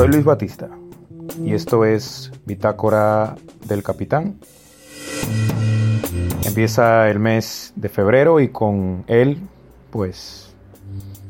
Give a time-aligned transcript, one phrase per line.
[0.00, 0.70] Soy Luis Batista
[1.44, 4.40] y esto es Bitácora del Capitán.
[6.42, 9.42] Empieza el mes de febrero y con él,
[9.90, 10.54] pues,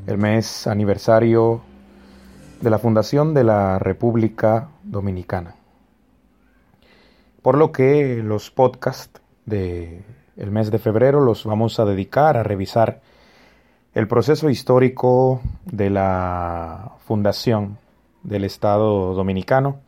[0.07, 1.63] el mes aniversario
[2.61, 5.57] de la fundación de la República Dominicana.
[7.43, 10.05] Por lo que los podcasts del
[10.37, 13.01] el mes de febrero los vamos a dedicar a revisar
[13.95, 17.79] el proceso histórico de la fundación
[18.23, 19.81] del Estado Dominicano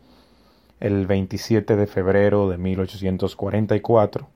[0.82, 4.28] el 27 de febrero de 1844.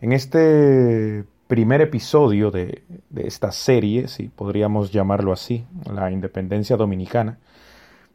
[0.00, 2.82] En este primer episodio de,
[3.14, 7.38] esta serie, si podríamos llamarlo así, la independencia dominicana,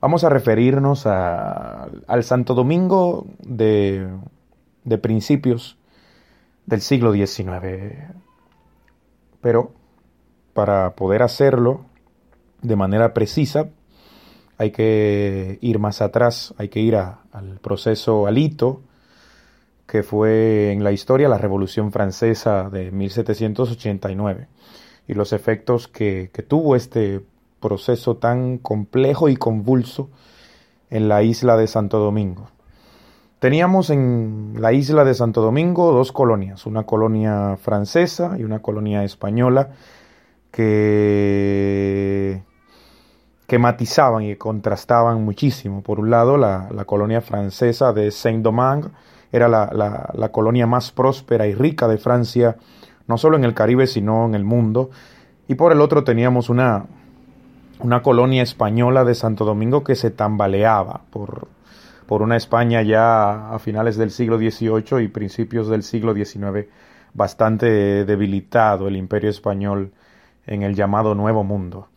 [0.01, 4.07] vamos a referirnos al Santo Domingo de,
[4.83, 5.77] de principios
[6.65, 8.15] del siglo XIX.
[9.41, 9.73] Pero
[10.53, 11.85] para poder hacerlo
[12.63, 13.69] de manera precisa,
[14.57, 18.81] hay que ir más atrás, hay que ir al proceso alito
[19.85, 24.47] que fue en la historia la Revolución Francesa de 1789
[25.07, 27.21] y los efectos que, que tuvo este
[27.61, 30.09] proceso tan complejo y convulso
[30.89, 32.49] en la isla de Santo Domingo.
[33.39, 39.03] Teníamos en la isla de Santo Domingo dos colonias, una colonia francesa y una colonia
[39.03, 39.69] española,
[40.51, 42.41] que,
[43.47, 45.81] que matizaban y contrastaban muchísimo.
[45.81, 48.89] Por un lado, la, colonia francesa de Saint-Domingue
[49.31, 52.57] era la, colonia más próspera y rica de Francia,
[53.07, 54.89] no solo en el Caribe, sino en el mundo.
[55.47, 56.85] Y por el otro teníamos una,
[57.79, 61.47] una colonia española de Santo Domingo que se tambaleaba por,
[62.05, 66.67] por una España ya a finales del siglo XVIII y principios del siglo XIX
[67.13, 69.91] bastante debilitado el imperio español
[70.45, 71.87] en el llamado Nuevo Mundo.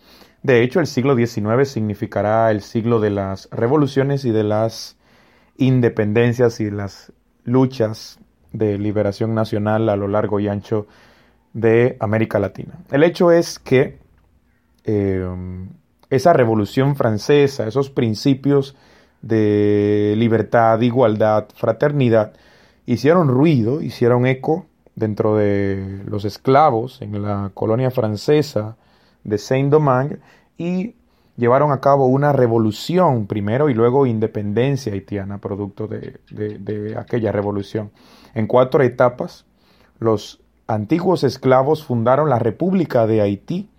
[0.43, 4.97] De hecho, el siglo XIX significará el siglo de las revoluciones y de las
[5.59, 7.13] independencias y las
[7.45, 8.19] luchas
[8.53, 10.87] de liberación nacional a lo largo y ancho
[11.53, 12.79] de América Latina.
[12.91, 13.99] El hecho es que
[14.85, 15.29] eh,
[16.09, 18.77] esa revolución francesa, esos principios
[19.21, 22.33] de libertad, igualdad, fraternidad,
[22.87, 28.77] hicieron ruido, hicieron eco dentro de los esclavos en la colonia francesa
[29.25, 30.19] de Saint-Domingue
[30.57, 30.95] y
[31.37, 37.91] llevaron a cabo una revolución primero y luego independencia haitiana, producto de, de, aquella revolución.
[38.35, 39.47] En cuatro etapas,
[39.99, 43.71] los antiguos esclavos fundaron la República de Haití,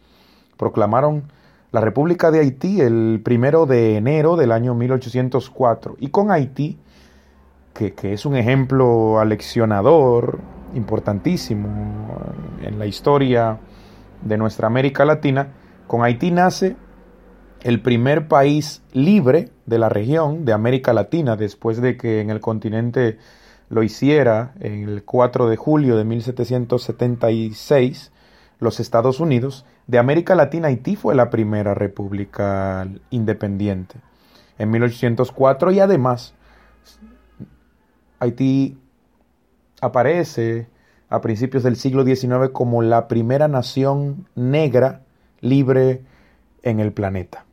[0.57, 1.31] proclamaron
[1.71, 6.79] la República de Haití el primero de enero del año 1804 y con Haití,
[7.73, 10.39] que, que es un ejemplo aleccionador,
[10.73, 11.67] importantísimo
[12.61, 13.59] en la historia
[14.21, 15.47] de nuestra América Latina,
[15.87, 16.75] con Haití nace
[17.63, 22.39] el primer país libre de la región de América Latina después de que en el
[22.39, 23.17] continente
[23.69, 28.11] lo hiciera en el 4 de julio de 1776
[28.59, 33.95] los Estados Unidos, de América Latina Haití fue la primera república independiente
[34.57, 36.33] en 1804 y además
[38.19, 38.77] Haití
[39.81, 40.67] aparece
[41.11, 45.01] a principios del siglo XIX como la primera nación negra
[45.41, 46.03] libre
[46.63, 47.45] en el planeta.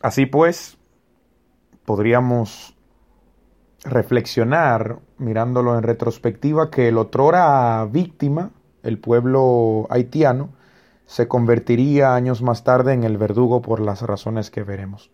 [0.00, 0.78] Así pues,
[1.84, 2.76] podríamos
[3.84, 8.50] reflexionar, mirándolo en retrospectiva, que el otrora víctima,
[8.84, 10.50] el pueblo haitiano,
[11.04, 15.10] se convertiría años más tarde en el verdugo por las razones que veremos.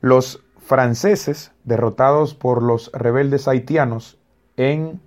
[0.00, 4.18] Los franceses, derrotados por los rebeldes haitianos
[4.56, 5.00] en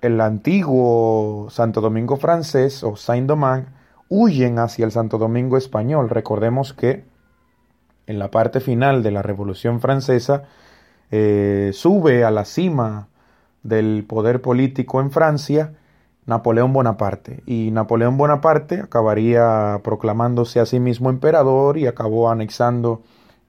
[0.00, 3.68] el antiguo Santo Domingo francés o Saint-Domingue,
[4.08, 6.10] huyen hacia el Santo Domingo español.
[6.10, 7.04] Recordemos que
[8.06, 10.44] en la parte final de la Revolución Francesa
[11.10, 13.08] eh, sube a la cima
[13.62, 15.72] del poder político en Francia
[16.26, 17.42] Napoleón Bonaparte.
[17.46, 23.02] Y Napoleón Bonaparte acabaría proclamándose a sí mismo emperador y acabó anexando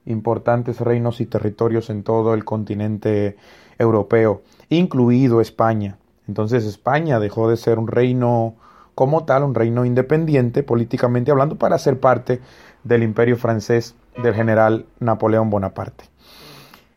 [0.05, 3.37] importantes reinos y territorios en todo el continente
[3.77, 5.97] europeo, incluido España.
[6.27, 8.55] Entonces España dejó de ser un reino
[8.95, 12.41] como tal, un reino independiente políticamente hablando, para ser parte
[12.83, 16.05] del imperio francés del general Napoleón Bonaparte.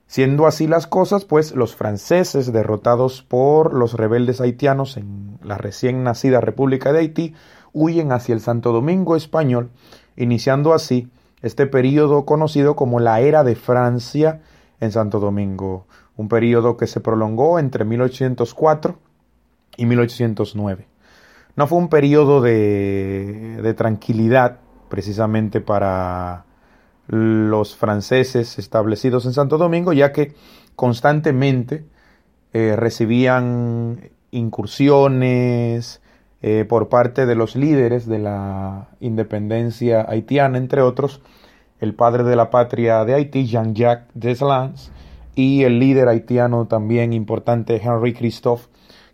[0.06, 6.02] Siendo así las cosas, pues los franceses, derrotados por los rebeldes haitianos en la recién
[6.02, 7.34] nacida República de Haití,
[7.74, 9.70] huyen hacia el Santo Domingo español,
[10.16, 11.10] iniciando así
[11.42, 14.40] este periodo conocido como la Era de Francia
[14.80, 15.86] en Santo Domingo,
[16.18, 18.98] un periodo que se prolongó entre 1804
[19.78, 20.86] y 1809.
[21.56, 24.58] No fue un periodo de, de tranquilidad
[24.90, 26.44] precisamente para
[27.06, 30.34] los franceses establecidos en Santo Domingo, ya que
[30.76, 31.86] constantemente
[32.52, 36.02] eh, recibían incursiones
[36.42, 41.22] eh, por parte de los líderes de la independencia haitiana, entre otros,
[41.80, 44.90] el padre de la patria de Haití, Jean-Jacques Deslandes,
[45.38, 48.66] y el líder haitiano también importante, Henry Christophe,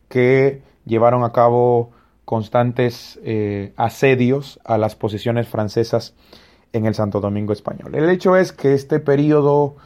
[0.09, 1.91] que llevaron a cabo
[2.25, 6.15] constantes eh, asedios a las posiciones francesas
[6.73, 7.95] en el Santo Domingo español.
[7.95, 9.77] El hecho es que este periodo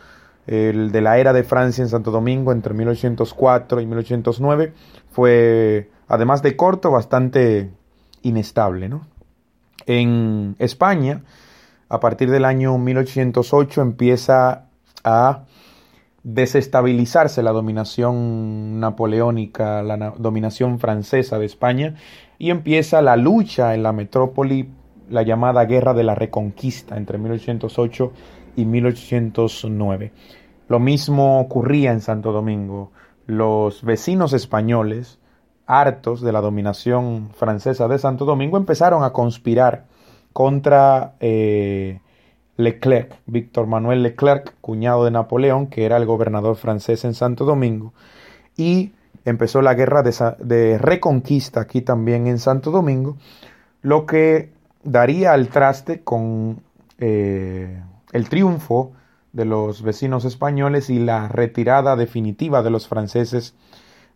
[0.46, 4.74] el de la era de Francia en Santo Domingo entre 1804 y 1809
[5.10, 7.68] fue, además de corto, bastante
[8.22, 8.88] inestable.
[9.86, 11.24] En España,
[11.88, 14.66] a partir del año 1808 empieza
[15.02, 15.42] a
[16.30, 21.94] desestabilizarse la dominación napoleónica, la dominación francesa de España,
[22.38, 24.68] y empieza la lucha en la metrópoli,
[25.08, 28.12] la llamada Guerra de la Reconquista entre 1808
[28.56, 30.12] y 1809.
[30.68, 32.92] Lo mismo ocurría en Santo Domingo.
[33.24, 35.18] Los vecinos españoles,
[35.66, 39.86] hartos de la dominación francesa de Santo Domingo, empezaron a conspirar
[40.34, 42.00] contra eh,
[42.58, 47.94] Leclerc, Víctor Manuel Leclerc, cuñado de Napoleón, que era el gobernador francés en Santo Domingo,
[48.56, 48.92] y
[49.24, 53.16] empezó la guerra de, reconquista aquí también en Santo Domingo,
[53.80, 54.50] lo que
[54.82, 56.60] daría al traste con
[56.98, 57.80] eh,
[58.12, 58.92] el triunfo
[59.32, 63.54] de los vecinos españoles y la retirada definitiva de los franceses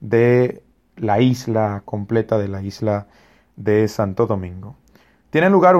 [0.01, 0.63] de
[0.97, 3.07] la isla completa de la isla
[3.55, 4.75] de Santo Domingo.
[5.31, 5.77] Tiene lugar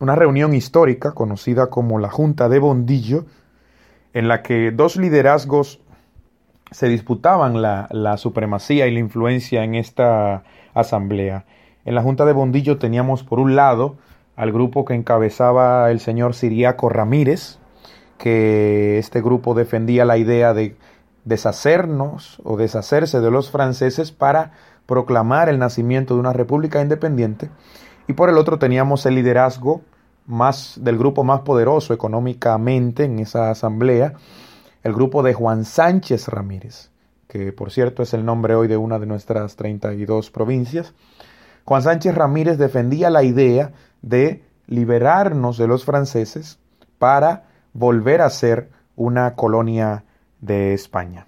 [0.00, 3.24] una reunión histórica conocida como la Junta de Bondillo,
[4.12, 5.80] en la que dos liderazgos
[6.70, 10.42] se disputaban la, la supremacía y la influencia en esta
[10.74, 11.44] asamblea.
[11.84, 13.96] En la Junta de Bondillo teníamos por un lado
[14.34, 17.58] al grupo que encabezaba el señor Siriaco Ramírez,
[18.18, 20.76] que este grupo defendía la idea de
[21.24, 24.52] deshacernos o deshacerse de los franceses para
[24.86, 27.50] proclamar el nacimiento de una república independiente
[28.08, 29.82] y por el otro teníamos el liderazgo
[30.26, 34.14] más del grupo más poderoso económicamente en esa asamblea,
[34.82, 36.90] el grupo de Juan Sánchez Ramírez,
[37.28, 40.94] que por cierto es el nombre hoy de una de nuestras 32 provincias.
[41.64, 43.72] Juan Sánchez Ramírez defendía la idea
[44.02, 46.58] de liberarnos de los franceses
[46.98, 50.04] para volver a ser una colonia
[50.40, 51.26] de España.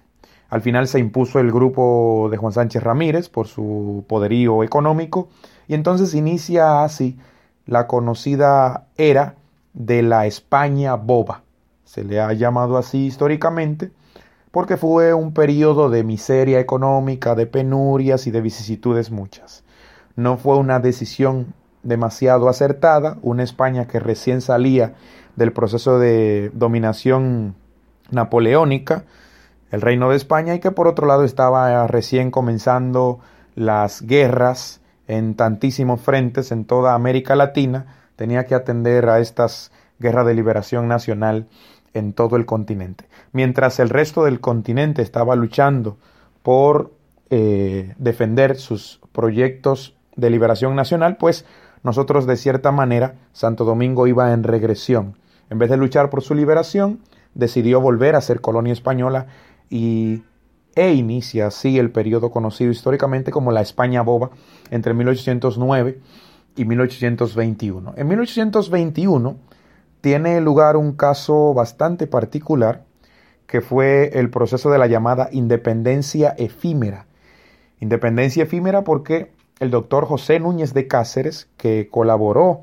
[0.49, 5.29] Al final se impuso el grupo de Juan Sánchez Ramírez por su poderío económico
[5.67, 7.19] y entonces inicia así
[7.65, 9.35] la conocida era
[9.73, 11.43] de la España boba.
[11.85, 13.91] Se le ha llamado así históricamente
[14.51, 19.63] porque fue un periodo de miseria económica, de penurias y de vicisitudes muchas.
[20.15, 21.53] No fue una decisión
[21.83, 24.95] demasiado acertada, una España que recién salía
[25.35, 27.55] del proceso de dominación
[28.09, 29.05] napoleónica,
[29.71, 33.19] el reino de España, y que por otro lado estaba recién comenzando
[33.55, 40.25] las guerras en tantísimos frentes en toda América Latina, tenía que atender a estas guerras
[40.25, 41.47] de liberación nacional
[41.93, 43.05] en todo el continente.
[43.31, 45.97] Mientras el resto del continente estaba luchando
[46.43, 46.91] por
[47.29, 51.45] eh, defender sus proyectos de liberación nacional, pues
[51.83, 55.17] nosotros de cierta manera Santo Domingo iba en regresión.
[55.49, 56.99] En vez de luchar por su liberación,
[57.33, 59.27] decidió volver a ser colonia española
[59.69, 60.23] y,
[60.75, 64.29] e inicia así el periodo conocido históricamente como la España boba
[64.71, 65.99] entre 1809
[66.55, 67.93] y 1821.
[67.97, 69.37] En 1821
[70.01, 72.85] tiene lugar un caso bastante particular
[73.45, 77.07] que fue el proceso de la llamada independencia efímera.
[77.79, 82.61] Independencia efímera porque el doctor José Núñez de Cáceres, que colaboró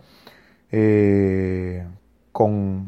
[0.71, 1.87] eh,
[2.33, 2.86] con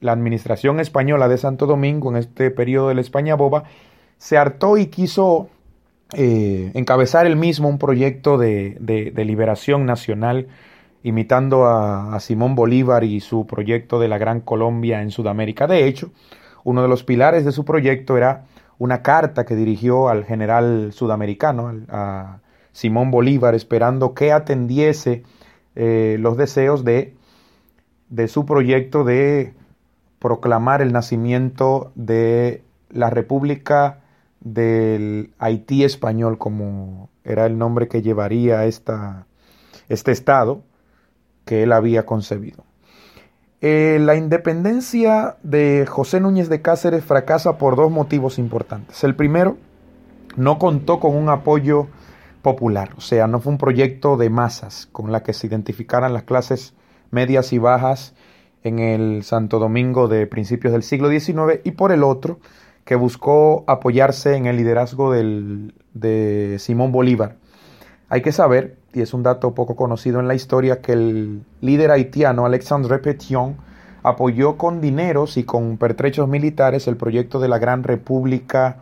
[0.00, 3.64] la administración española de Santo Domingo en este periodo de la España boba,
[4.16, 5.48] se hartó y quiso
[6.14, 10.48] eh, encabezar él mismo un proyecto de, liberación nacional,
[11.02, 15.66] imitando a, Simón Bolívar y su proyecto de la Gran Colombia en Sudamérica.
[15.66, 16.10] De hecho,
[16.64, 18.44] uno de los pilares de su proyecto era
[18.78, 22.38] una carta que dirigió al general sudamericano, a
[22.72, 25.24] Simón Bolívar, esperando que atendiese
[25.74, 27.18] eh, los deseos de
[28.08, 29.54] de su proyecto de
[30.18, 34.00] proclamar el nacimiento de la República
[34.40, 39.26] del Haití español, como era el nombre que llevaría esta,
[39.88, 40.62] este Estado
[41.44, 42.64] que él había concebido.
[43.60, 49.02] Eh, la independencia de José Núñez de Cáceres fracasa por dos motivos importantes.
[49.02, 49.56] El primero,
[50.36, 51.88] no contó con un apoyo
[52.42, 56.22] popular, o sea, no fue un proyecto de masas con la que se identificaran las
[56.22, 56.74] clases
[57.10, 58.14] medias y bajas
[58.62, 62.40] en el Santo Domingo de principios del siglo XIX y por el otro
[62.84, 67.36] que buscó apoyarse en el liderazgo del, de Simón Bolívar.
[68.08, 71.90] Hay que saber, y es un dato poco conocido en la historia, que el líder
[71.90, 73.56] haitiano Alexandre Petion
[74.02, 78.78] apoyó con dineros y con pertrechos militares el proyecto de la Gran República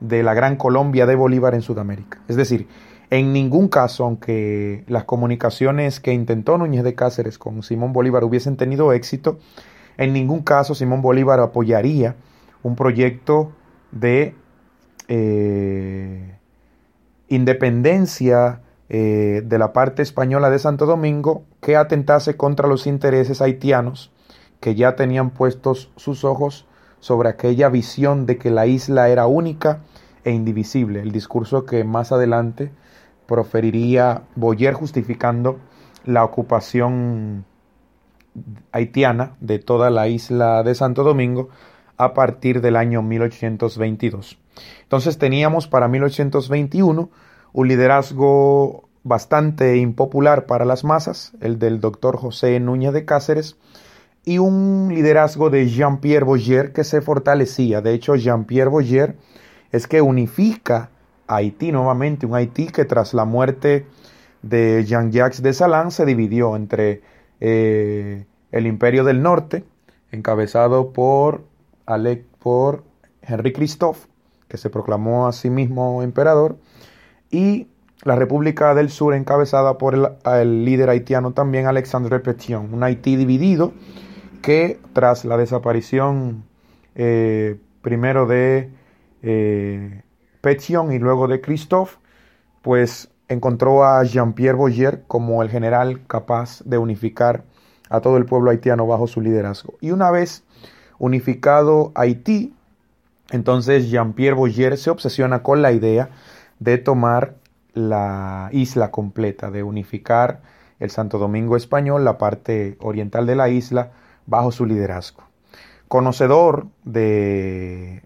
[0.00, 2.18] de la Gran Colombia de Bolívar en Sudamérica.
[2.28, 2.66] Es decir,
[3.10, 8.56] en ningún caso, aunque las comunicaciones que intentó Núñez de Cáceres con Simón Bolívar hubiesen
[8.56, 9.38] tenido éxito,
[9.98, 12.14] en ningún caso Simón Bolívar apoyaría
[12.62, 13.52] un proyecto
[13.90, 14.34] de
[15.08, 16.36] eh,
[17.28, 24.12] independencia eh, de la parte española de Santo Domingo que atentase contra los intereses haitianos
[24.60, 26.66] que ya tenían puestos sus ojos
[27.00, 29.80] sobre aquella visión de que la isla era única
[30.22, 32.70] e indivisible, el discurso que más adelante
[33.30, 35.60] proferiría Boyer justificando
[36.04, 37.44] la ocupación
[38.72, 41.48] haitiana de toda la isla de Santo Domingo
[41.96, 44.36] a partir del año 1822.
[44.82, 47.08] Entonces teníamos para 1821
[47.52, 53.56] un liderazgo bastante impopular para las masas, el del doctor José Núñez de Cáceres,
[54.24, 57.80] y un liderazgo de Jean-Pierre Boyer que se fortalecía.
[57.80, 59.16] De hecho, Jean-Pierre Boyer
[59.70, 60.90] es que unifica
[61.30, 63.86] Haití nuevamente, un Haití que tras la muerte
[64.42, 67.02] de Jean-Jacques de Salin se dividió entre
[67.40, 69.64] eh, el Imperio del Norte,
[70.10, 71.44] encabezado por
[71.86, 72.82] Alec por
[73.22, 74.08] Henry Christophe,
[74.48, 76.56] que se proclamó a sí mismo emperador,
[77.30, 77.68] y
[78.02, 83.72] la República del Sur encabezada por el, líder haitiano también Alexandre Petion, un Haití dividido
[84.42, 86.44] que tras la desaparición
[86.96, 88.70] eh, primero de
[89.22, 90.02] eh,
[90.40, 91.98] Petion y luego de Christophe,
[92.62, 97.44] pues encontró a Jean-Pierre Boyer como el general capaz de unificar
[97.88, 99.74] a todo el pueblo haitiano bajo su liderazgo.
[99.80, 100.44] Y una vez
[100.98, 102.54] unificado Haití,
[103.30, 106.10] entonces Jean-Pierre Boyer se obsesiona con la idea
[106.58, 107.34] de tomar
[107.72, 110.40] la isla completa, de unificar
[110.78, 113.92] el Santo Domingo español, la parte oriental de la isla,
[114.26, 115.22] bajo su liderazgo.
[115.88, 118.02] Conocedor de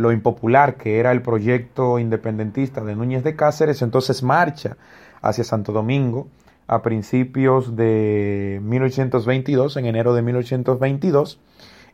[0.00, 4.76] lo impopular que era el proyecto independentista de Núñez de Cáceres, entonces marcha
[5.22, 6.28] hacia Santo Domingo
[6.66, 11.40] a principios de 1822, en enero de 1822,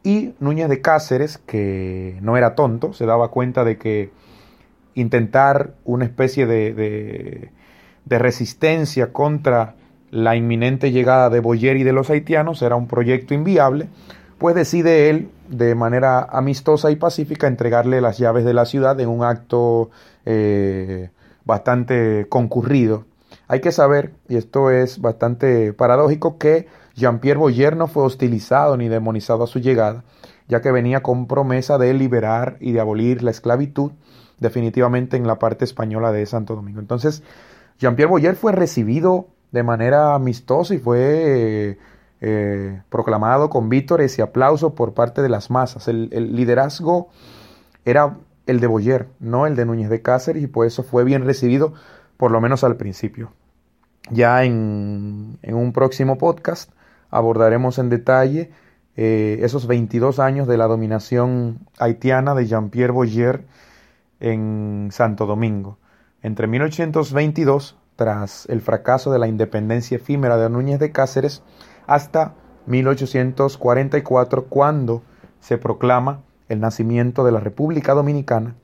[0.04, 4.10] y Núñez de Cáceres, que no era tonto, se daba cuenta de que
[4.94, 6.74] intentar una especie de,
[8.04, 9.74] de, resistencia contra
[10.10, 13.88] la inminente llegada de Boyer y de los haitianos era un proyecto inviable,
[14.38, 19.08] pues decide él, de manera amistosa y pacífica, entregarle las llaves de la ciudad en
[19.08, 19.90] un acto
[20.24, 21.10] eh,
[21.44, 23.04] bastante concurrido.
[23.48, 26.66] Hay que saber, y esto es bastante paradójico, que
[26.96, 30.04] Jean-Pierre Boyer no fue hostilizado ni demonizado a su llegada,
[30.48, 33.92] ya que venía con promesa de liberar y de abolir la esclavitud
[34.38, 36.80] definitivamente en la parte española de Santo Domingo.
[36.80, 37.22] Entonces,
[37.78, 41.78] Jean-Pierre Boyer fue recibido de manera amistosa y fue
[42.20, 45.88] eh, proclamado con vítores y aplausos por parte de las masas.
[45.88, 47.08] El, liderazgo
[47.84, 51.24] era el de Boyer, no el de Núñez de Cáceres, y por eso fue bien
[51.24, 51.74] recibido,
[52.16, 53.32] por lo menos al principio.
[54.10, 56.70] Ya en, en un próximo podcast
[57.10, 58.50] abordaremos en detalle
[58.96, 63.44] eh, esos 22 años de la dominación haitiana de Jean-Pierre Boyer
[64.20, 65.78] en Santo Domingo.
[66.22, 71.42] Entre 1822, tras el fracaso de la independencia efímera de Núñez de Cáceres,
[71.86, 72.34] hasta
[72.66, 75.02] 1844, cuando
[75.40, 78.54] se proclama el nacimiento de la República Dominicana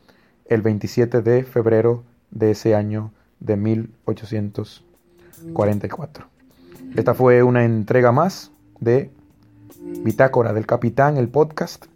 [0.47, 6.27] el 27 de febrero de ese año de 1844.
[6.97, 9.11] Esta fue una entrega más de
[10.05, 11.87] Bitácora del Capitán, el podcast.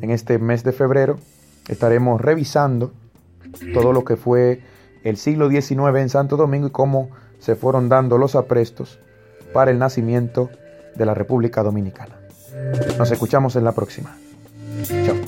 [0.00, 1.18] En este mes de febrero
[1.68, 2.92] estaremos revisando
[3.74, 4.62] todo lo que fue
[5.04, 8.98] el siglo XIX en Santo Domingo y cómo se fueron dando los aprestos
[9.52, 10.50] para el nacimiento
[10.98, 12.16] de la República Dominicana.
[12.98, 14.16] Nos escuchamos en la próxima.
[15.06, 15.27] Chao.